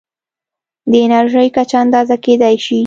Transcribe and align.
د 0.91 0.93
انرژۍ 1.05 1.47
کچه 1.55 1.77
اندازه 1.83 2.15
کېدای 2.25 2.55
شي. 2.65 2.79